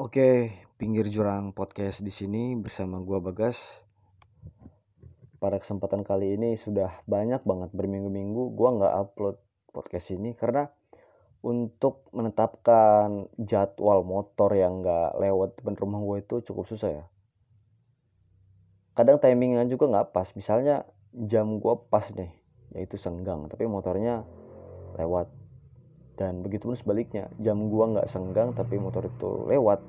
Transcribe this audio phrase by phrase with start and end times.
[0.00, 0.48] Oke,
[0.80, 3.84] pinggir jurang podcast di sini bersama gua Bagas.
[5.36, 9.36] Pada kesempatan kali ini sudah banyak banget berminggu-minggu gua nggak upload
[9.68, 10.72] podcast ini karena
[11.44, 17.04] untuk menetapkan jadwal motor yang nggak lewat depan rumah gue itu cukup susah ya.
[18.96, 20.32] Kadang timingnya juga nggak pas.
[20.32, 22.32] Misalnya jam gua pas nih,
[22.72, 24.24] yaitu senggang, tapi motornya
[24.96, 25.28] lewat
[26.20, 29.80] dan begitu pun sebaliknya jam gua nggak senggang tapi motor itu lewat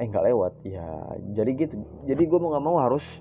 [0.00, 0.88] eh nggak lewat ya
[1.36, 1.74] jadi gitu.
[2.08, 3.20] Jadi gua mau nggak mau harus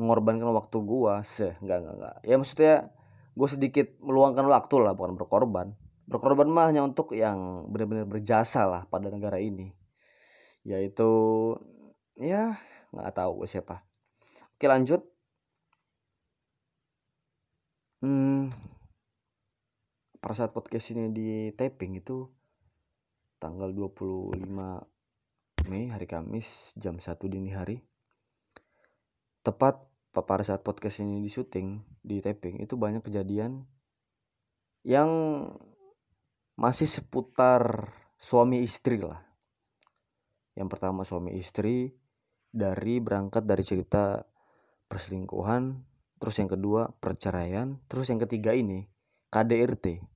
[0.00, 1.20] mengorbankan waktu gua.
[1.20, 2.16] Seh nggak nggak nggak.
[2.24, 2.74] Ya maksudnya
[3.32, 5.76] gue sedikit meluangkan waktu lah bukan berkorban.
[6.08, 9.72] Berkorban mah hanya untuk yang benar-benar berjasa lah pada negara ini.
[10.64, 11.08] Yaitu
[12.16, 12.56] ya
[12.92, 13.84] nggak tahu siapa.
[14.56, 15.04] Oke lanjut.
[18.02, 18.48] Hmm
[20.22, 22.30] pada saat podcast ini di taping itu
[23.42, 24.38] tanggal 25
[25.66, 27.82] Mei hari Kamis jam 1 dini hari.
[29.42, 29.82] Tepat
[30.14, 33.66] pada saat podcast ini di syuting di taping itu banyak kejadian
[34.86, 35.10] yang
[36.54, 39.18] masih seputar suami istri lah.
[40.54, 41.98] Yang pertama suami istri
[42.46, 44.22] dari berangkat dari cerita
[44.86, 45.82] perselingkuhan
[46.22, 48.86] terus yang kedua perceraian terus yang ketiga ini
[49.34, 50.11] KDRT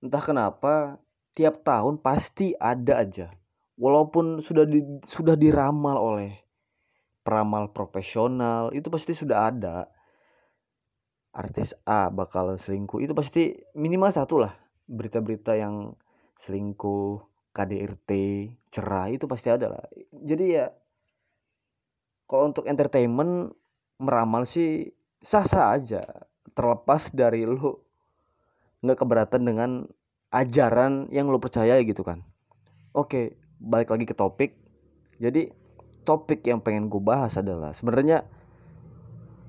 [0.00, 1.00] entah kenapa
[1.36, 3.28] tiap tahun pasti ada aja.
[3.76, 6.32] Walaupun sudah di, sudah diramal oleh
[7.20, 9.76] peramal profesional itu pasti sudah ada.
[11.36, 14.56] Artis A bakal selingkuh itu pasti minimal satu lah.
[14.88, 15.92] Berita-berita yang
[16.40, 17.20] selingkuh
[17.52, 18.10] KDRT
[18.72, 19.84] cerai itu pasti ada lah.
[20.12, 20.72] Jadi ya
[22.24, 23.52] kalau untuk entertainment
[24.00, 24.88] meramal sih
[25.20, 26.00] sah-sah aja.
[26.56, 27.85] Terlepas dari lu
[28.84, 29.70] nggak keberatan dengan
[30.34, 32.26] ajaran yang lo percaya gitu kan.
[32.92, 34.56] Oke balik lagi ke topik.
[35.16, 35.48] Jadi
[36.04, 38.24] topik yang pengen gue bahas adalah sebenarnya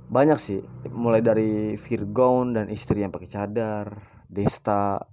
[0.07, 3.99] banyak sih mulai dari Virgon dan istri yang pakai cadar
[4.31, 5.03] Desta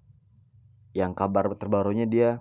[0.94, 2.38] yang kabar terbarunya dia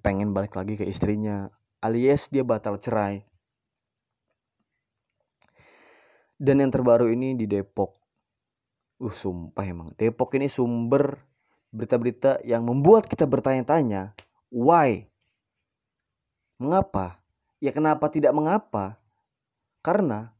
[0.00, 1.52] pengen balik lagi ke istrinya
[1.84, 3.28] alias dia batal cerai.
[6.40, 7.99] Dan yang terbaru ini di Depok
[9.00, 9.88] Uh, sumpah emang.
[9.96, 11.16] Depok ini sumber
[11.72, 14.12] berita-berita yang membuat kita bertanya-tanya,
[14.52, 15.08] why?
[16.60, 17.16] Mengapa?
[17.64, 19.00] Ya kenapa tidak mengapa?
[19.80, 20.36] Karena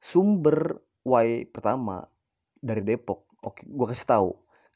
[0.00, 2.08] sumber why pertama
[2.64, 3.28] dari Depok.
[3.44, 4.30] Oke, gua kasih tahu.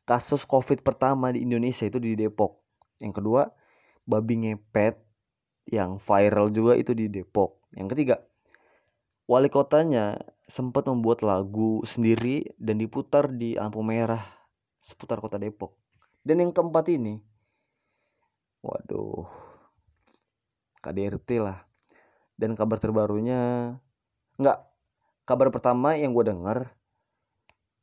[0.04, 2.60] Kasus Covid pertama di Indonesia itu di Depok.
[3.00, 3.42] Yang kedua,
[4.04, 5.00] babi ngepet
[5.72, 7.60] yang viral juga itu di Depok.
[7.72, 8.16] Yang ketiga,
[9.24, 14.24] wali kotanya sempat membuat lagu sendiri dan diputar di lampu merah
[14.80, 15.76] seputar kota Depok.
[16.24, 17.20] Dan yang keempat ini,
[18.64, 19.28] waduh,
[20.80, 21.68] KDRT lah.
[22.38, 23.74] Dan kabar terbarunya,
[24.40, 24.58] nggak,
[25.28, 26.72] kabar pertama yang gue denger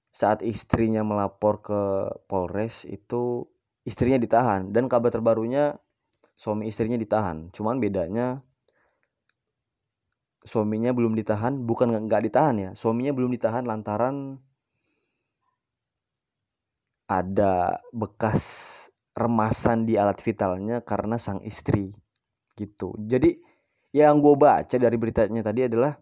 [0.09, 1.81] saat istrinya melapor ke
[2.25, 3.45] Polres itu
[3.83, 5.75] istrinya ditahan dan kabar terbarunya
[6.39, 7.51] suami istrinya ditahan.
[7.51, 8.39] Cuman bedanya
[10.45, 14.37] suaminya belum ditahan bukan nggak ditahan ya suaminya belum ditahan lantaran
[17.05, 18.41] ada bekas
[19.15, 21.93] remasan di alat vitalnya karena sang istri
[22.57, 22.97] gitu.
[22.99, 23.37] Jadi
[23.95, 25.95] yang gue baca dari beritanya tadi adalah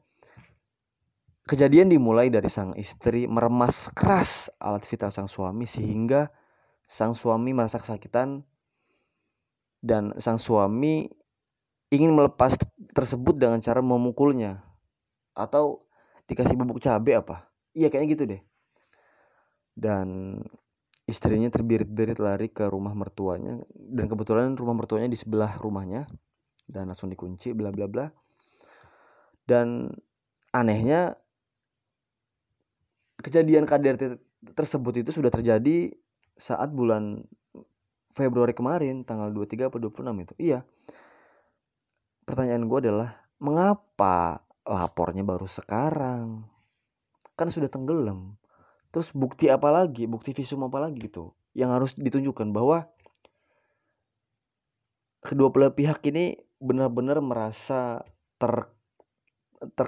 [1.45, 6.31] kejadian dimulai dari sang istri meremas keras alat vital sang suami sehingga
[6.87, 8.41] sang suami merasa kesakitan
[9.83, 11.11] dan sang suami
[11.93, 12.57] ingin melepas
[12.97, 14.65] tersebut dengan cara memukulnya.
[15.37, 15.85] Atau
[16.25, 17.45] dikasih bubuk cabai apa?
[17.77, 18.41] Iya kayaknya gitu deh.
[19.77, 20.37] Dan
[21.05, 23.61] istrinya terbirit-birit lari ke rumah mertuanya.
[23.77, 26.09] Dan kebetulan rumah mertuanya di sebelah rumahnya.
[26.65, 28.09] Dan langsung dikunci bla bla bla.
[29.45, 29.93] Dan
[30.49, 31.13] anehnya
[33.21, 34.17] kejadian KDRT
[34.57, 35.93] tersebut itu sudah terjadi
[36.33, 37.21] saat bulan
[38.13, 40.33] Februari kemarin tanggal 23 atau 26 itu.
[40.41, 40.59] Iya
[42.23, 43.09] pertanyaan gue adalah
[43.39, 46.47] mengapa lapornya baru sekarang?
[47.35, 48.39] Kan sudah tenggelam.
[48.93, 50.07] Terus bukti apa lagi?
[50.07, 51.35] Bukti visum apa lagi gitu?
[51.53, 52.87] Yang harus ditunjukkan bahwa
[55.23, 58.03] kedua belah pihak ini benar-benar merasa
[58.39, 58.67] ter
[59.63, 59.87] ter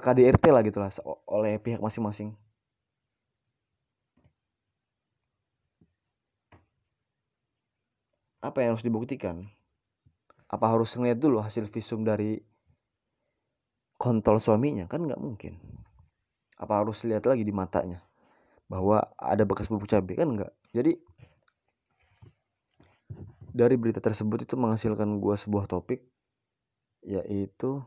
[0.52, 0.90] lah gitu lah
[1.28, 2.32] oleh pihak masing-masing.
[8.40, 9.50] Apa yang harus dibuktikan
[10.46, 12.38] apa harus ngeliat dulu hasil visum dari
[13.98, 14.86] kontol suaminya?
[14.86, 15.58] Kan nggak mungkin.
[16.56, 18.00] Apa harus lihat lagi di matanya?
[18.70, 20.52] Bahwa ada bekas bubuk cabai kan nggak?
[20.70, 20.94] Jadi
[23.56, 26.04] dari berita tersebut itu menghasilkan gua sebuah topik
[27.06, 27.80] yaitu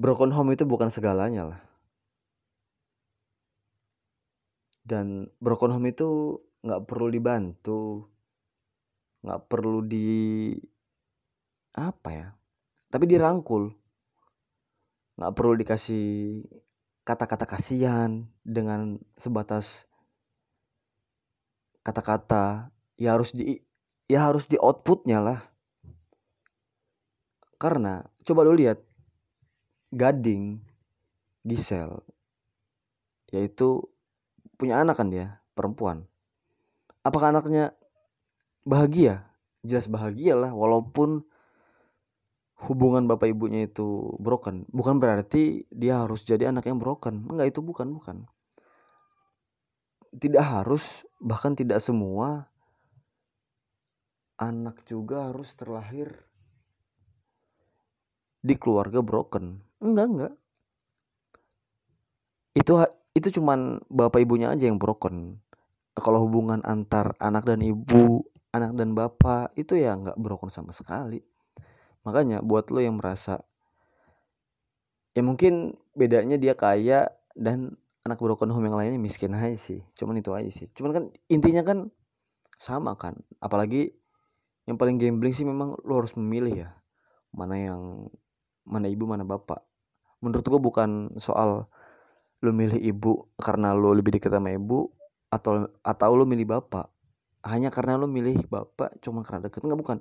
[0.00, 1.60] broken home itu bukan segalanya lah.
[4.80, 8.09] Dan broken home itu nggak perlu dibantu
[9.20, 10.52] nggak perlu di
[11.76, 12.28] apa ya
[12.90, 13.70] tapi dirangkul.
[15.14, 16.42] Nggak perlu dikasih
[17.06, 19.86] kata-kata kasihan dengan sebatas
[21.80, 23.62] kata-kata ya harus di
[24.10, 25.40] ya harus di outputnya lah.
[27.62, 28.82] Karena coba lu lihat
[29.94, 30.58] Gading
[31.46, 32.02] Gisel
[33.30, 33.86] yaitu
[34.58, 36.10] punya anak kan dia perempuan.
[37.06, 37.70] Apakah anaknya
[38.64, 39.26] bahagia.
[39.60, 41.20] Jelas bahagia lah walaupun
[42.68, 44.68] hubungan bapak ibunya itu broken.
[44.68, 47.24] Bukan berarti dia harus jadi anak yang broken.
[47.28, 48.16] Enggak itu bukan bukan.
[50.10, 52.50] Tidak harus bahkan tidak semua
[54.40, 56.08] anak juga harus terlahir
[58.40, 59.60] di keluarga broken.
[59.80, 60.34] Enggak enggak.
[62.56, 62.72] Itu
[63.12, 65.40] itu cuman bapak ibunya aja yang broken.
[65.96, 71.22] Kalau hubungan antar anak dan ibu anak dan bapak itu ya nggak broken sama sekali.
[72.02, 73.42] Makanya buat lo yang merasa
[75.14, 79.80] ya mungkin bedanya dia kaya dan anak broken home yang lainnya miskin aja sih.
[79.94, 80.66] Cuman itu aja sih.
[80.74, 81.78] Cuman kan intinya kan
[82.58, 83.18] sama kan.
[83.38, 83.94] Apalagi
[84.66, 86.70] yang paling gambling sih memang lo harus memilih ya
[87.30, 88.10] mana yang
[88.66, 89.62] mana ibu mana bapak.
[90.20, 91.70] Menurut gue bukan soal
[92.40, 94.88] lu milih ibu karena lu lebih dekat sama ibu
[95.28, 96.88] atau atau lu milih bapak
[97.40, 99.64] hanya karena lu milih bapak cuma karena deket.
[99.64, 99.98] Nggak bukan.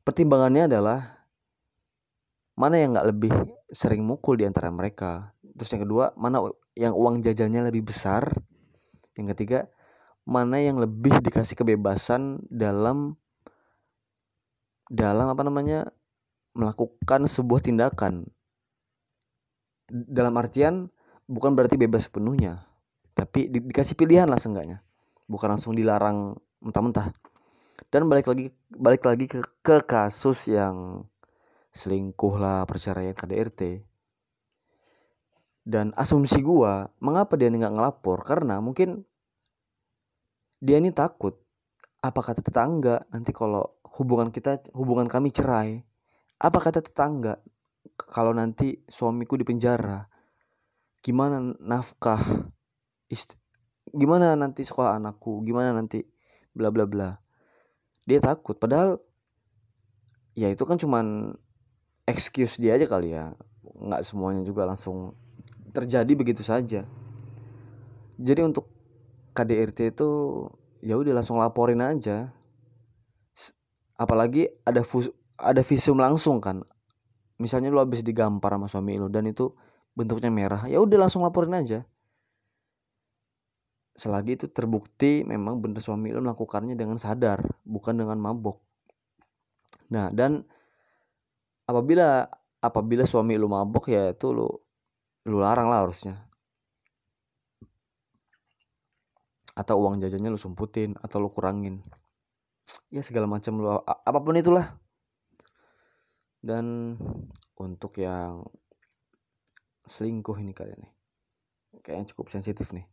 [0.00, 1.28] Pertimbangannya adalah
[2.56, 3.32] mana yang nggak lebih
[3.68, 5.36] sering mukul di antara mereka.
[5.56, 8.32] Terus yang kedua mana yang uang jajannya lebih besar.
[9.12, 9.68] Yang ketiga
[10.24, 13.16] mana yang lebih dikasih kebebasan dalam
[14.88, 15.88] dalam apa namanya
[16.56, 18.26] melakukan sebuah tindakan.
[19.90, 20.88] Dalam artian
[21.28, 22.64] bukan berarti bebas sepenuhnya.
[23.14, 24.80] Tapi di, dikasih pilihan lah seenggaknya.
[25.30, 26.34] Bukan langsung dilarang
[26.64, 27.12] mentah-mentah.
[27.88, 31.08] Dan balik lagi balik lagi ke, ke kasus yang
[31.72, 33.82] selingkuh lah perceraian KDRT
[35.64, 38.24] dan asumsi gua mengapa dia nggak ngelapor?
[38.24, 39.04] Karena mungkin
[40.60, 41.36] dia ini takut.
[42.00, 45.84] Apa kata tetangga nanti kalau hubungan kita hubungan kami cerai
[46.40, 47.36] apa kata tetangga?
[47.96, 50.08] Kalau nanti suamiku di penjara
[51.00, 52.20] gimana nafkah
[53.08, 53.36] ist
[53.92, 55.44] gimana nanti sekolah anakku?
[55.44, 56.00] Gimana nanti
[56.56, 57.10] bla bla bla.
[58.04, 58.98] Dia takut padahal
[60.34, 61.36] ya itu kan cuman
[62.06, 63.34] excuse dia aja kali ya.
[63.80, 65.14] Nggak semuanya juga langsung
[65.70, 66.84] terjadi begitu saja.
[68.20, 68.68] Jadi untuk
[69.32, 70.08] KDRT itu
[70.84, 72.34] ya udah langsung laporin aja.
[73.96, 74.82] Apalagi ada
[75.40, 76.66] ada visum langsung kan.
[77.40, 79.56] Misalnya lu habis digampar sama suami lu dan itu
[79.94, 81.82] bentuknya merah ya udah langsung laporin aja
[84.00, 88.56] selagi itu terbukti memang bener suami lu melakukannya dengan sadar bukan dengan mabok.
[89.92, 90.40] Nah dan
[91.68, 92.24] apabila
[92.64, 94.48] apabila suami lu mabok ya itu lu
[95.28, 96.16] lu larang lah harusnya.
[99.52, 101.84] Atau uang jajannya lu sumputin atau lu kurangin.
[102.88, 104.80] Ya segala macam lu apa pun itulah.
[106.40, 106.96] Dan
[107.60, 108.48] untuk yang
[109.84, 110.92] selingkuh ini kalian nih
[111.82, 112.86] kayaknya cukup sensitif nih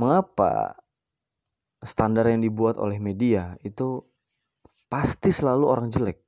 [0.00, 0.78] mengapa
[1.84, 4.02] standar yang dibuat oleh media itu
[4.88, 6.18] pasti selalu orang jelek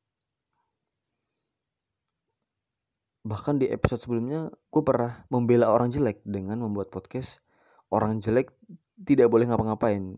[3.26, 7.42] bahkan di episode sebelumnya gue pernah membela orang jelek dengan membuat podcast
[7.90, 8.54] orang jelek
[9.02, 10.14] tidak boleh ngapa-ngapain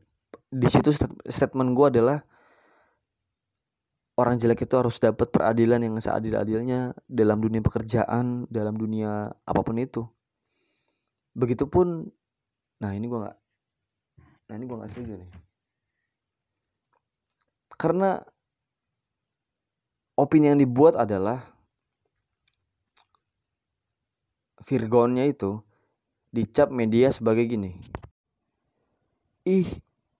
[0.52, 0.92] di situ
[1.24, 2.20] statement gue adalah
[4.18, 9.78] orang jelek itu harus dapat peradilan yang seadil-adilnya dalam dunia pekerjaan, dalam dunia apa pun
[9.78, 10.02] itu.
[11.38, 12.10] Begitupun,
[12.78, 13.38] nah ini gua nggak,
[14.48, 15.30] nah ini gua nggak setuju nih.
[17.78, 18.18] Karena
[20.18, 21.38] opini yang dibuat adalah
[24.58, 25.62] Virgonnya itu
[26.34, 27.78] dicap media sebagai gini.
[29.46, 29.70] Ih,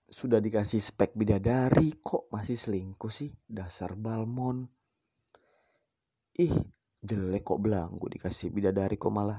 [0.09, 4.65] sudah dikasih spek bidadari kok masih selingkuh sih dasar balmon
[6.41, 6.55] ih
[7.05, 9.37] jelek kok belanggu dikasih bidadari kok malah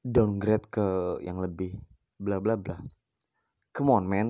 [0.00, 1.76] downgrade ke yang lebih
[2.24, 2.80] bla bla bla.
[3.76, 4.28] Come on man.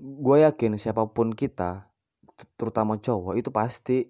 [0.00, 1.84] Gue yakin siapa pun kita
[2.56, 4.06] terutama cowok itu pasti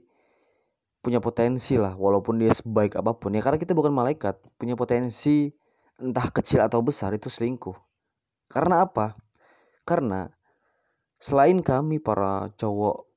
[1.00, 3.42] punya potensi lah walaupun dia sebaik apa pun ya.
[3.42, 5.50] Karena kita bukan malaikat punya potensi
[5.98, 7.74] entah kecil atau besar itu selingkuh.
[8.46, 9.18] Karena apa?
[9.82, 10.30] Karena
[11.18, 13.10] selain kami para cowok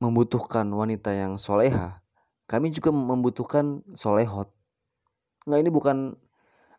[0.00, 2.02] membutuhkan wanita yang soleha
[2.52, 4.52] kami juga membutuhkan solehot.
[5.48, 5.96] Nggak ini bukan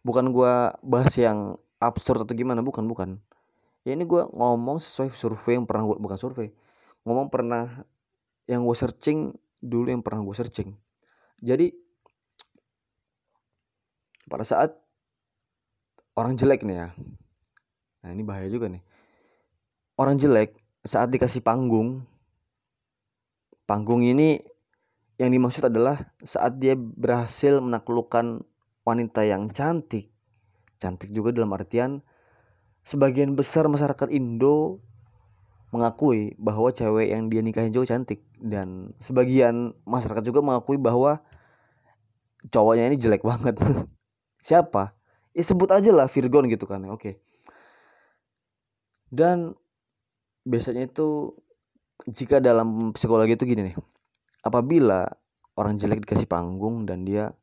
[0.04, 3.10] bukan gua bahas yang absurd atau gimana bukan bukan.
[3.84, 6.52] Ya ini gua ngomong sesuai survei yang pernah gua bukan survei.
[7.04, 7.84] Ngomong pernah
[8.48, 9.32] yang gue searching
[9.64, 10.76] dulu yang pernah gue searching.
[11.40, 11.72] Jadi
[14.28, 14.76] pada saat
[16.16, 16.90] orang jelek nih ya.
[18.04, 18.84] Nah ini bahaya juga nih.
[19.96, 22.04] Orang jelek saat dikasih panggung
[23.64, 24.44] panggung ini
[25.16, 28.44] yang dimaksud adalah saat dia berhasil menaklukkan
[28.84, 30.14] wanita yang cantik
[30.84, 32.04] cantik juga dalam artian
[32.84, 34.84] sebagian besar masyarakat Indo
[35.72, 41.24] mengakui bahwa cewek yang dia nikahin juga cantik dan sebagian masyarakat juga mengakui bahwa
[42.52, 43.58] cowoknya ini jelek banget.
[44.38, 44.94] Siapa?
[45.34, 46.86] Ya sebut aja lah Virgon gitu kan.
[46.94, 47.18] Oke.
[49.10, 49.58] Dan
[50.46, 51.34] biasanya itu
[52.06, 53.76] jika dalam psikologi itu gini nih.
[54.46, 55.10] Apabila
[55.58, 57.34] orang jelek dikasih panggung dan dia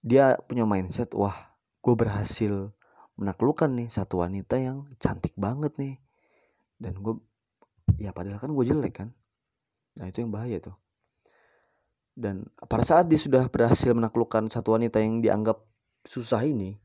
[0.00, 1.34] dia punya mindset, wah,
[1.82, 2.70] gue berhasil
[3.18, 5.94] menaklukkan nih satu wanita yang cantik banget nih.
[6.78, 7.18] Dan gue
[7.98, 9.10] ya padahal kan gue jelek kan?
[9.98, 10.76] Nah itu yang bahaya tuh.
[12.18, 15.62] Dan pada saat dia sudah berhasil menaklukkan satu wanita yang dianggap
[16.06, 16.78] susah ini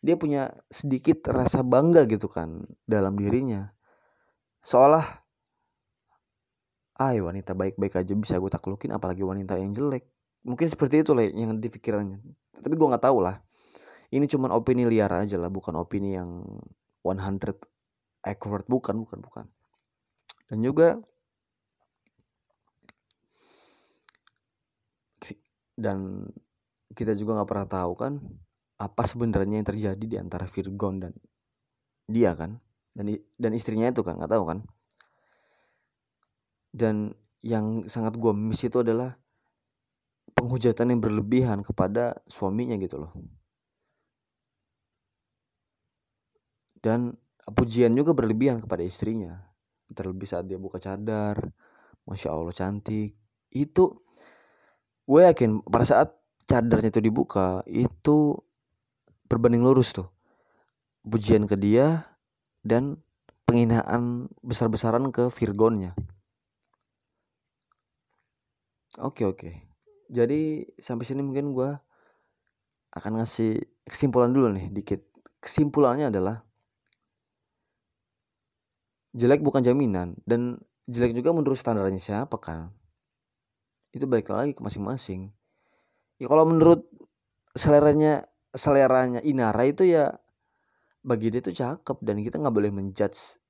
[0.00, 3.68] dia punya sedikit rasa bangga gitu kan dalam dirinya.
[4.64, 5.04] Seolah
[7.00, 10.04] ay wanita baik-baik aja bisa gue taklukin apalagi wanita yang jelek
[10.46, 12.18] mungkin seperti itu lah yang di pikirannya.
[12.60, 13.40] Tapi gue nggak tahu lah
[14.10, 16.42] ini cuman opini liar aja lah bukan opini yang
[17.06, 17.62] 100
[18.26, 18.66] accurate.
[18.66, 19.44] Bukan bukan bukan.
[20.50, 20.98] Dan juga
[25.78, 26.26] dan
[26.92, 28.12] kita juga nggak pernah tahu kan
[28.82, 31.14] apa sebenarnya yang terjadi di antara Virgon dan
[32.10, 32.58] dia kan.
[32.90, 34.58] Dan dan istrinya itu kan nggak tahu kan.
[36.74, 37.14] Dan
[37.46, 39.14] yang sangat gue miss itu adalah
[40.32, 43.12] penghujatan yang berlebihan kepada suaminya gitu loh.
[46.80, 47.12] Dan
[47.44, 49.36] pujian juga berlebihan kepada istrinya.
[49.92, 51.52] Terlebih saat dia buka cadar
[52.08, 53.14] masya allah cantik.
[53.52, 54.06] Itu
[55.04, 56.08] gue yakin pada saat
[56.48, 58.38] cadarnya itu dibuka itu
[59.28, 60.08] berbanding lurus tuh.
[61.04, 62.06] Pujian ke dia
[62.64, 63.00] dan
[63.44, 65.92] penghinaan besar-besaran ke Virgonnya.
[68.98, 69.69] Oke oke
[70.10, 71.70] jadi sampai sini mungkin gue
[72.98, 75.06] akan ngasih kesimpulan dulu nih dikit.
[75.40, 76.42] Kesimpulannya adalah
[79.14, 80.58] jelek bukan jaminan dan
[80.90, 82.70] jelek juga menurut standarnya siapa kan
[83.90, 85.34] itu balik lagi ke masing-masing.
[86.22, 86.86] Ya kalau menurut
[87.58, 90.14] seleranya seleranya Inara itu ya
[91.02, 93.40] bagi dia itu cakep dan kita nggak boleh menjudge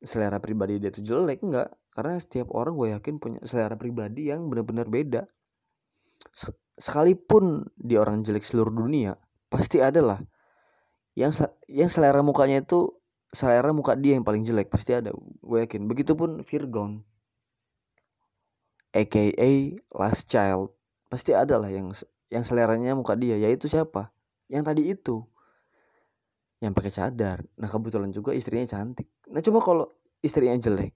[0.00, 4.46] selera pribadi dia itu jelek enggak karena setiap orang gue yakin punya selera pribadi yang
[4.46, 5.26] benar-benar beda.
[6.78, 9.18] Sekalipun di orang jelek seluruh dunia
[9.50, 10.20] pasti ada lah
[11.18, 11.34] yang
[11.66, 12.94] yang selera mukanya itu
[13.34, 15.90] selera muka dia yang paling jelek pasti ada gue yakin.
[15.90, 17.02] Begitupun Virgon
[18.90, 19.24] aka
[19.94, 20.74] last child
[21.10, 21.90] pasti ada lah yang
[22.30, 24.14] yang seleranya muka dia yaitu siapa?
[24.46, 25.16] Yang tadi itu.
[26.62, 27.38] Yang pakai cadar.
[27.58, 29.10] Nah kebetulan juga istrinya cantik.
[29.26, 29.86] Nah coba kalau
[30.22, 30.94] istrinya jelek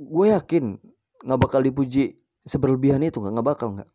[0.00, 0.80] gue yakin
[1.20, 2.16] nggak bakal dipuji
[2.48, 3.90] seberlebihan itu nggak bakal nggak.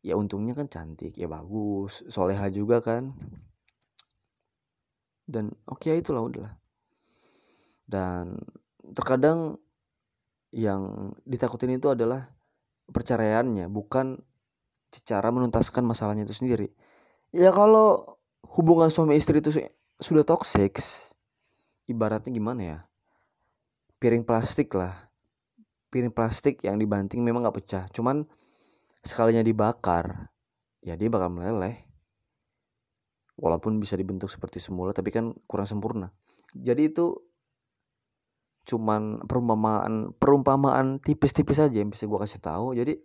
[0.00, 3.12] Ya untungnya kan cantik ya bagus soleha juga kan.
[5.28, 6.54] Dan oke okay, itulah udahlah.
[7.84, 8.40] Dan
[8.96, 9.60] terkadang
[10.54, 12.32] yang ditakutin itu adalah
[12.88, 14.16] perceraiannya bukan
[15.04, 16.72] cara menuntaskan masalahnya itu sendiri.
[17.34, 18.16] Ya kalau
[18.56, 19.52] hubungan suami istri itu
[20.00, 20.80] sudah toxic
[21.90, 22.78] ibaratnya gimana ya
[24.00, 24.94] piring plastik lah.
[25.88, 28.26] Piring plastik yang dibanting memang nggak pecah cuman
[29.00, 30.28] sekalinya dibakar
[30.84, 31.86] ya dia bakal meleleh.
[33.36, 36.08] Walaupun bisa dibentuk seperti semula tapi kan kurang sempurna.
[36.56, 37.12] Jadi itu
[38.66, 42.74] cuman perumpamaan perumpamaan tipis-tipis aja yang bisa gue kasih tahu.
[42.74, 42.98] Jadi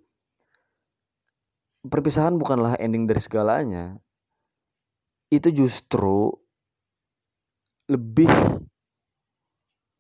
[1.86, 4.00] perpisahan bukanlah ending dari segalanya.
[5.32, 6.32] Itu justru
[7.92, 8.32] lebih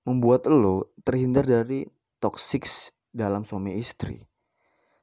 [0.05, 1.85] membuat lo terhindar dari
[2.17, 2.65] toxic
[3.11, 4.21] dalam suami istri.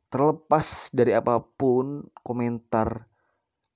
[0.08, 3.04] Terlepas dari apa pun komentar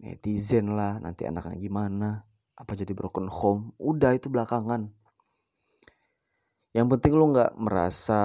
[0.00, 2.26] netizen lah nanti anaknya gimana
[2.58, 4.88] apa jadi broken home udah itu belakangan.
[6.72, 8.22] Yang penting lu nggak merasa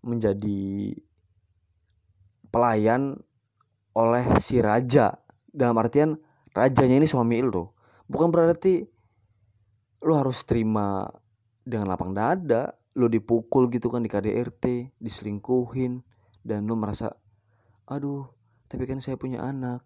[0.00, 0.96] menjadi
[2.48, 3.20] pelayan
[3.92, 5.20] oleh si raja.
[5.50, 6.16] Dalam artian
[6.54, 7.68] rajanya ini suami lu
[8.10, 8.82] bukan berarti
[10.02, 11.06] lu harus terima
[11.64, 16.02] dengan lapang dada lo dipukul gitu kan di KDRT diselingkuhin
[16.42, 17.12] dan lo merasa
[17.86, 18.26] aduh
[18.70, 19.82] tapi kan saya punya anak.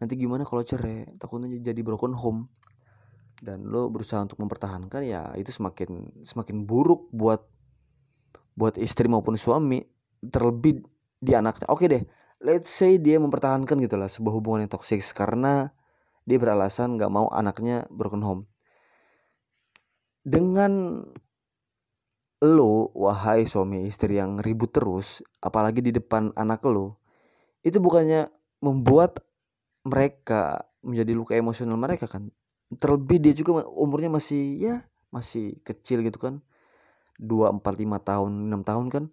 [0.00, 1.04] Nanti gimana kalau cerai?
[1.20, 2.48] Takutnya jadi broken home.
[3.36, 7.44] Dan lo berusaha untuk mempertahankan ya itu semakin semakin buruk buat
[8.56, 9.84] buat istri maupun suami
[10.24, 10.80] terlebih
[11.20, 11.68] di anaknya.
[11.68, 12.00] Oke deh
[12.40, 15.72] let's say dia mempertahankan gitulah sebuah hubungan yang toksik karena
[16.28, 18.42] dia beralasan nggak mau anaknya broken home
[20.26, 21.06] dengan
[22.42, 26.98] lo wahai suami istri yang ribut terus apalagi di depan anak lo
[27.62, 28.26] itu bukannya
[28.58, 29.22] membuat
[29.86, 32.30] mereka menjadi luka emosional mereka kan?
[32.74, 34.76] Terlebih dia juga umurnya masih ya
[35.14, 36.42] masih kecil gitu kan?
[37.18, 39.04] Dua empat lima tahun enam tahun kan?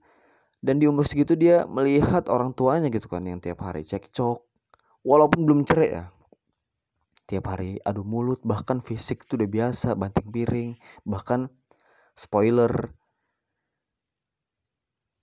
[0.63, 4.41] Dan di umur segitu dia melihat orang tuanya gitu kan yang tiap hari cekcok
[5.03, 6.03] walaupun belum cerai ya
[7.25, 7.79] tiap hari.
[7.83, 10.69] Adu mulut bahkan fisik itu udah biasa banting piring
[11.07, 11.47] bahkan
[12.13, 12.71] spoiler.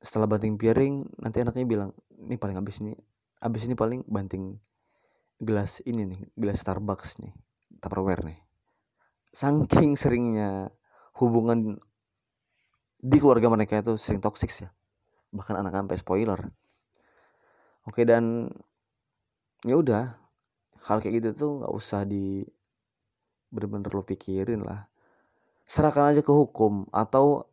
[0.00, 2.97] Setelah banting piring nanti anaknya bilang ini paling habis ini
[3.40, 4.57] habis ini paling banting
[5.40, 7.33] gelas ini nih gelas Starbucks nih
[7.80, 8.40] Tupperware nih.
[9.30, 10.73] Saking seringnya
[11.21, 11.80] hubungan
[13.00, 14.69] di keluarga mereka itu sering toksik ya
[15.33, 16.40] bahkan anak sampai spoiler.
[17.88, 18.50] Oke dan
[19.64, 20.21] ya udah
[20.87, 22.45] hal kayak gitu tuh nggak usah di
[23.51, 24.87] bener-bener lo pikirin lah.
[25.67, 27.47] Serahkan aja ke hukum atau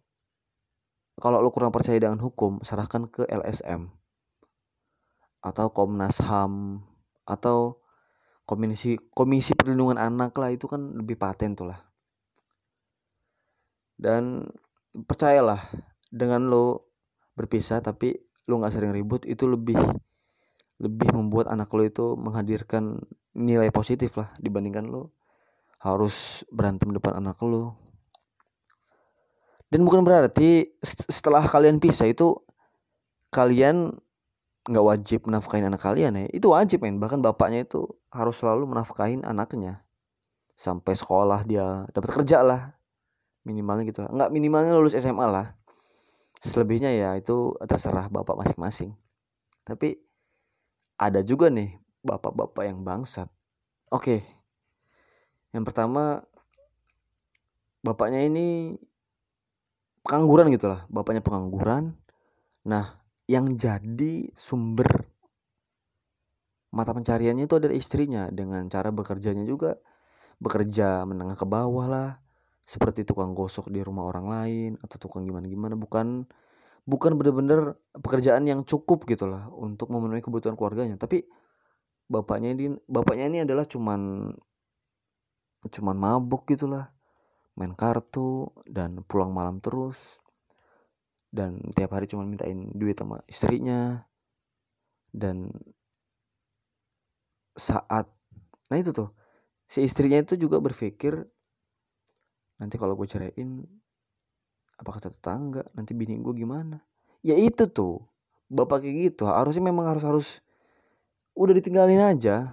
[1.18, 3.90] kalau lo kurang percaya dengan hukum serahkan ke LSM
[5.42, 6.86] atau Komnas HAM
[7.26, 7.82] atau
[8.48, 11.80] komisi komisi perlindungan anak lah itu kan lebih paten tuh lah.
[13.98, 14.46] Dan
[14.94, 15.60] percayalah
[16.14, 16.94] dengan lo
[17.34, 18.14] berpisah tapi
[18.48, 19.78] lo nggak sering ribut itu lebih
[20.78, 23.02] lebih membuat anak lo itu menghadirkan
[23.38, 25.14] nilai positif lah dibandingkan lo
[25.78, 27.78] harus berantem depan anak lo
[29.68, 32.40] dan bukan berarti setelah kalian pisah itu
[33.36, 33.92] kalian
[34.68, 36.26] nggak wajib menafkahin anak kalian ya.
[36.32, 37.00] Itu wajib men.
[37.00, 39.84] Bahkan bapaknya itu harus selalu menafkahin anaknya.
[40.56, 42.76] Sampai sekolah dia dapat kerja lah.
[43.44, 44.12] Minimalnya gitu lah.
[44.12, 45.56] Nggak minimalnya lulus SMA lah.
[46.40, 48.96] Selebihnya ya itu terserah bapak masing-masing.
[49.68, 50.00] Tapi
[50.96, 51.76] ada juga nih
[52.08, 53.28] bapak-bapak yang bangsat.
[53.92, 54.24] Oke.
[55.52, 56.24] Yang pertama
[57.84, 58.80] bapaknya ini
[60.08, 61.92] pengangguran gitu lah bapaknya pengangguran.
[62.64, 64.88] Nah yang jadi sumber
[66.72, 69.76] mata pencariannya itu adalah istrinya dengan cara bekerjanya juga
[70.40, 72.10] bekerja menengah ke bawah lah
[72.68, 76.28] seperti tukang gosok di rumah orang lain atau tukang gimana gimana bukan
[76.88, 80.96] bukan bener-bener pekerjaan yang cukup gitu lah untuk memenuhi kebutuhan keluarganya.
[80.96, 81.28] Tapi
[82.08, 84.32] bapaknya ini bapaknya ini adalah cuman
[85.68, 86.92] cuman mabuk gitulah.
[87.58, 90.22] Main kartu dan pulang malam terus.
[91.28, 94.06] Dan tiap hari cuma mintain duit sama istrinya.
[95.12, 95.52] Dan
[97.58, 98.06] saat
[98.70, 99.10] nah itu tuh
[99.66, 101.26] si istrinya itu juga berpikir
[102.62, 103.66] nanti kalau gue ceraiin
[104.78, 105.66] apa kata tetangga?
[105.74, 106.78] Nanti bini gue gimana?
[107.26, 108.06] Ya itu tuh
[108.48, 109.26] bapak kayak gitu.
[109.26, 110.28] Harusnya memang harus harus
[111.38, 112.50] udah ditinggalin aja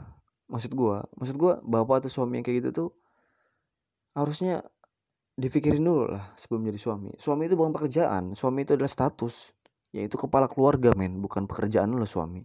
[0.53, 2.89] maksud gue maksud gue bapak atau suami yang kayak gitu tuh
[4.13, 4.61] harusnya
[5.35, 7.11] dipikirin dulu lah sebelum jadi suami.
[7.19, 9.51] Suami itu bukan pekerjaan suami itu adalah status
[9.95, 12.43] yaitu kepala keluarga men bukan pekerjaan lo suami.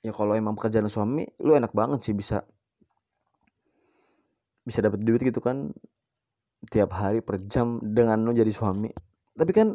[0.00, 2.46] Ya kalau emang pekerjaan suami lu enak banget sih bisa
[4.62, 5.74] bisa dapat duit gitu kan
[6.70, 8.94] tiap hari per jam dengan lo jadi suami.
[9.34, 9.74] Tapi kan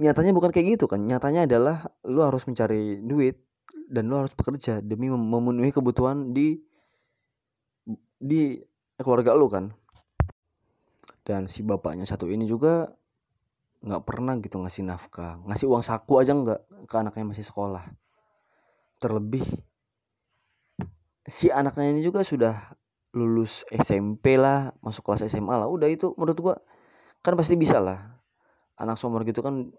[0.00, 3.40] nyatanya bukan kayak gitu kan nyatanya adalah lu harus mencari duit
[3.92, 6.60] dan lu harus bekerja demi memenuhi kebutuhan di
[8.22, 8.56] di
[9.00, 9.74] keluarga lu kan.
[11.22, 12.90] Dan si bapaknya satu ini juga
[13.82, 17.84] nggak pernah gitu ngasih nafkah ngasih uang saku aja nggak ke anaknya masih sekolah.
[18.98, 19.42] Terlebih
[21.26, 22.74] si anaknya ini juga sudah
[23.12, 26.56] lulus SMP lah masuk kelas SMA lah udah itu menurut gua
[27.20, 28.21] kan pasti bisa lah
[28.78, 29.72] anak somor gitu kan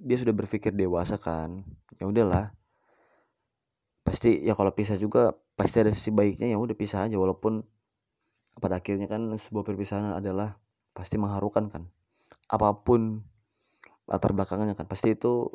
[0.00, 1.64] dia sudah berpikir dewasa kan.
[2.00, 2.56] Ya udahlah.
[4.00, 7.20] Pasti ya kalau pisah juga pasti ada sisi baiknya ya udah pisah aja.
[7.20, 7.60] Walaupun
[8.56, 10.56] pada akhirnya kan sebuah perpisahan adalah
[10.96, 11.82] pasti mengharukan kan.
[12.48, 13.20] Apa pun
[14.08, 14.88] latar belakangnya kan.
[14.88, 15.52] Pasti itu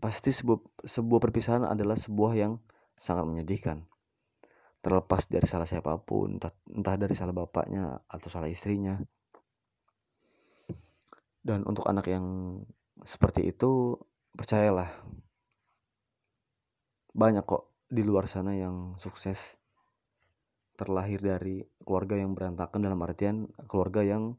[0.00, 2.56] pasti sebuah sebuah perpisahan adalah sebuah yang
[2.96, 3.84] sangat menyedihkan.
[4.80, 8.96] Terlepas dari salah siapa pun entah, entah dari salah bapaknya atau salah istrinya
[11.46, 12.26] dan untuk anak yang
[13.06, 13.94] seperti itu
[14.34, 14.90] percayalah.
[17.14, 19.54] Banyak kok di luar sana yang sukses.
[20.76, 24.36] Terlahir dari keluarga yang berantakan dalam artian keluarga yang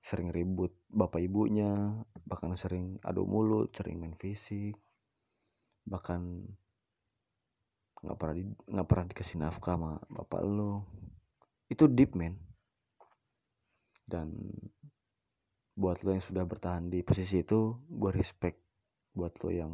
[0.00, 1.96] sering ribut bapak ibunya
[2.28, 4.76] bahkan sering adu mulut sering main fisik
[5.88, 6.44] bahkan
[8.04, 8.36] nggak pernah
[8.68, 10.88] nggak pernah dikasih nafkah sama bapak lo.
[11.68, 12.36] Itu deep man
[14.04, 14.36] dan
[15.74, 18.62] buat lo yang sudah bertahan di posisi itu gue respect
[19.14, 19.72] buat lo yang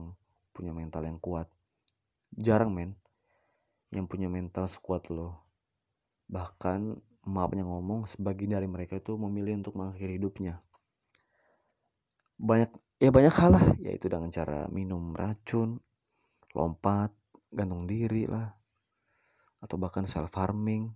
[0.57, 1.49] punya mental yang kuat.
[2.33, 2.97] Jarang men
[3.93, 5.45] yang punya mental sekuat lo.
[6.31, 6.97] Bahkan
[7.29, 10.63] maafnya ngomong sebagian dari mereka itu memilih untuk mengakhiri hidupnya.
[12.41, 15.81] Banyak ya banyak hal lah yaitu dengan cara minum racun,
[16.57, 17.13] lompat,
[17.53, 18.55] gantung diri lah
[19.61, 20.89] atau bahkan self harming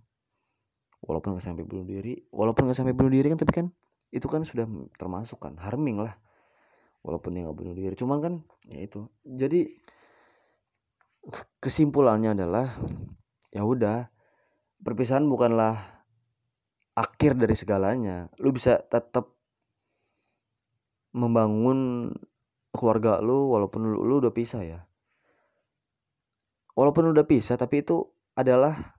[1.05, 3.67] walaupun nggak sampai bunuh diri walaupun nggak sampai bunuh diri kan tapi kan
[4.13, 4.67] itu kan sudah
[4.99, 6.15] termasuk kan harming lah.
[7.05, 7.93] Walaupun dia nggak bunuh diri.
[7.93, 8.33] Cuman kan
[8.69, 9.05] ya itu.
[9.25, 9.69] Jadi
[11.61, 12.69] kesimpulannya adalah
[13.49, 14.09] ya udah
[14.81, 16.05] perpisahan bukanlah
[16.97, 18.29] akhir dari segalanya.
[18.41, 19.33] Lu bisa tetap
[21.15, 22.11] membangun
[22.75, 24.79] keluarga lu walaupun lu, lu udah pisah ya.
[26.75, 28.03] Walaupun udah pisah tapi itu
[28.35, 28.97] adalah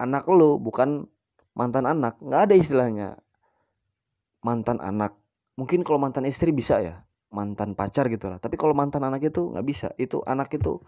[0.00, 1.06] anak lu bukan
[1.54, 2.18] mantan anak.
[2.18, 3.08] Nggak ada istilahnya
[4.42, 5.16] mantan anak.
[5.56, 7.02] Mungkin kalau mantan istri bisa ya
[7.32, 9.88] mantan pacar gitu lah tapi kalau mantan anak itu nggak bisa.
[9.96, 10.82] Itu anak itu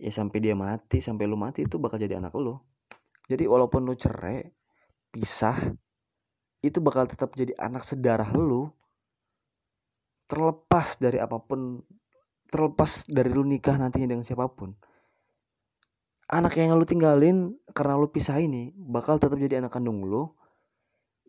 [0.00, 2.56] ya sampai dia mati sampai lu mati itu bakal jadi anak lu.
[3.30, 4.42] Jadi walaupun lu cerai,
[5.14, 5.54] pisah,
[6.66, 8.66] itu bakal tetap jadi anak sedarah lu.
[10.26, 11.78] Terlepas dari apa pun,
[12.50, 14.74] terlepas dari lu nikah nantinya dengan siapa pun.
[16.26, 20.30] Anak yang lu tinggalin karena lu pisah ini bakal tetap jadi anak kandung lu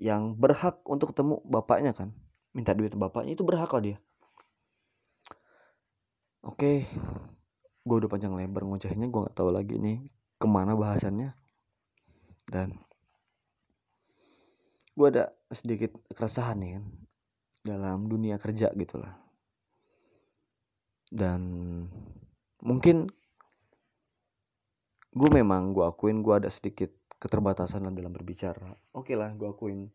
[0.02, 2.10] yang berhak untuk ketemu bapaknya kan.
[2.58, 3.98] Minta duit bapaknya itu berhak lah dia.
[6.42, 6.90] Oke,
[7.86, 10.02] gue udah panjang lebar ngocehnya, gue nggak tahu lagi nih
[10.42, 11.38] ke mana bahasannya
[12.50, 12.74] dan
[14.98, 16.86] gue ada sedikit keresahan nih kan
[17.62, 19.14] dalam dunia kerja gitu lah
[21.14, 21.42] dan
[22.66, 23.06] mungkin
[25.14, 26.90] gue memang gue akuin gue ada sedikit
[27.22, 28.74] keterbatasan lah dalam berbicara.
[28.98, 29.94] Oke okay lah gue akuin.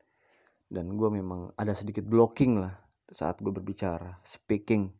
[0.70, 2.74] Dan gue memang ada sedikit blocking lah
[3.10, 4.94] saat gue berbicara speaking.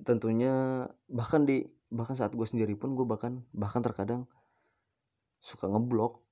[0.00, 4.24] Tentunya bahkan di bahkan saat gue sendiri pun gue bahkan bahkan terkadang
[5.36, 6.24] suka ngeblok.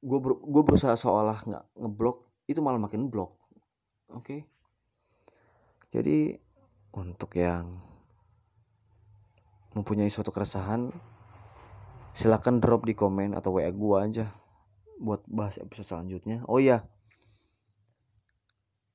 [0.00, 3.34] Gue ber, gue berusaha seolah nggak ngeblok itu malah makin blok.
[4.14, 4.22] Oke?
[4.22, 4.40] Okay?
[5.90, 6.38] jadi
[6.94, 7.82] untuk yang
[9.74, 10.90] mempunyai suatu keresahan
[12.10, 14.26] silahkan drop di komen atau wa gue aja
[15.00, 16.44] buat bahas episode selanjutnya.
[16.46, 16.84] Oh iya.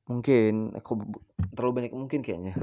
[0.05, 1.01] Mungkin aku
[1.57, 2.53] terlalu banyak mungkin kayaknya.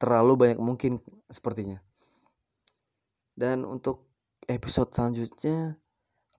[0.00, 1.82] Terlalu banyak mungkin sepertinya.
[3.34, 4.06] Dan untuk
[4.46, 5.74] episode selanjutnya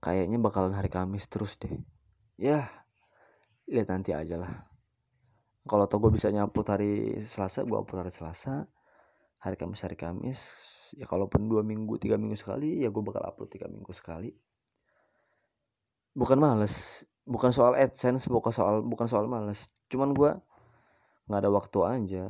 [0.00, 1.76] kayaknya bakalan hari Kamis terus deh.
[2.40, 2.66] Ya
[3.68, 4.52] lihat nanti aja lah.
[5.62, 8.66] Kalau tau gue bisa nyupload hari Selasa gue upload hari Selasa
[9.42, 10.40] hari Kamis hari Kamis
[10.94, 14.30] ya kalaupun dua minggu tiga minggu sekali ya gue bakal upload tiga minggu sekali.
[16.14, 19.66] Bukan males bukan soal adsense bukan soal bukan soal males.
[19.90, 20.30] Cuman gue
[21.26, 22.24] nggak ada waktu aja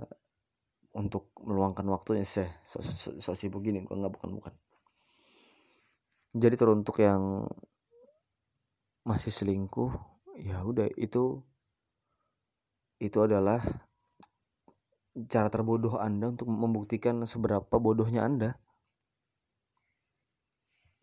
[0.97, 2.49] untuk meluangkan waktunya sih.
[2.65, 4.55] So, so, so, sibuk gini gue nggak bukan bukan.
[6.33, 7.45] Jadi teruntuk yang
[9.05, 9.93] masih selingkuh
[10.41, 11.43] ya udah itu
[13.03, 13.61] itu adalah
[15.29, 18.57] cara terbodoh Anda untuk membuktikan seberapa bodohnya Anda?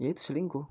[0.01, 0.65] Ya itu selingkuh.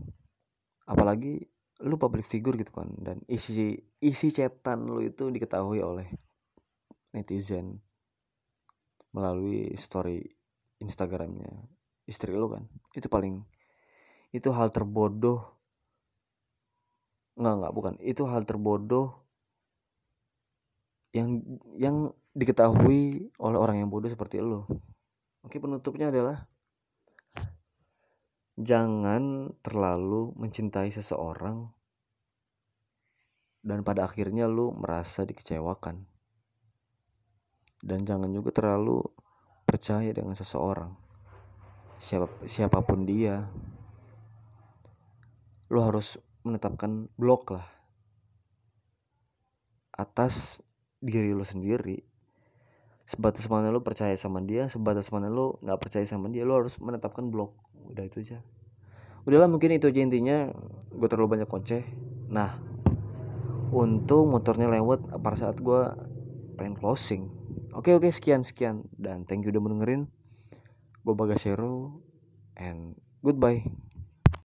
[0.89, 1.47] Apalagi
[1.79, 6.11] lu public figure gitu kan dan isi isi cetan lu itu diketahui oleh
[7.15, 7.79] netizen
[9.15, 10.27] melalui story
[10.83, 11.51] Instagramnya
[12.09, 12.67] istri lu kan.
[12.97, 13.45] Itu paling
[14.35, 15.45] itu hal terbodoh.
[17.39, 17.95] Nggak nggak bukan.
[18.03, 19.29] Itu hal terbodoh
[21.15, 21.41] yang
[21.79, 24.71] yang diketahui oleh orang yang bodoh seperti lo.
[25.43, 26.47] Oke penutupnya adalah
[28.55, 31.67] jangan terlalu mencintai seseorang
[33.67, 36.07] dan pada akhirnya lu merasa dikecewakan.
[37.79, 39.03] Dan jangan juga terlalu
[39.67, 40.95] percaya dengan seseorang.
[41.99, 43.51] Siapa siapa pun dia
[45.75, 47.67] lo harus menetapkan blok lah
[49.99, 50.63] atas
[51.03, 52.08] diri lo sendiri
[53.09, 56.77] sebatas mana lo percaya sama dia sebatas mana lo nggak percaya sama dia lo harus
[56.77, 57.57] menetapkan blok.
[57.89, 58.45] Udah itu aja.
[59.25, 60.53] Udahlah mungkin itu aja intinya.
[60.93, 61.89] Gue terlalu banyak koceh.
[62.29, 62.61] Nah
[63.73, 65.89] untung motornya lewat pada saat gue
[66.61, 67.33] pengen closing.
[67.73, 68.85] Oke oke sekian sekian.
[68.93, 70.13] Dan thank you udah mendengerin.
[71.01, 72.05] Gue Bagasero
[72.61, 72.93] and
[73.25, 73.65] goodbye